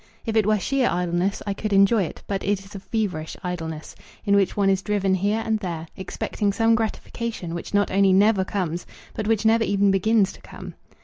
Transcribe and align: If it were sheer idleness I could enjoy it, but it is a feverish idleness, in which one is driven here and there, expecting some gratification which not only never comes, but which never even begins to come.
If 0.25 0.35
it 0.35 0.47
were 0.47 0.57
sheer 0.57 0.89
idleness 0.89 1.43
I 1.45 1.53
could 1.53 1.71
enjoy 1.71 2.01
it, 2.05 2.23
but 2.25 2.43
it 2.43 2.59
is 2.65 2.73
a 2.73 2.79
feverish 2.79 3.37
idleness, 3.43 3.95
in 4.25 4.35
which 4.35 4.57
one 4.57 4.67
is 4.67 4.81
driven 4.81 5.13
here 5.13 5.43
and 5.45 5.59
there, 5.59 5.85
expecting 5.95 6.51
some 6.51 6.73
gratification 6.73 7.53
which 7.53 7.75
not 7.75 7.91
only 7.91 8.11
never 8.11 8.43
comes, 8.43 8.87
but 9.13 9.27
which 9.27 9.45
never 9.45 9.63
even 9.63 9.91
begins 9.91 10.33
to 10.33 10.41
come. 10.41 10.73